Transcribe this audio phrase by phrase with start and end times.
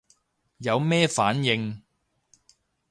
[0.57, 1.83] 有咩反應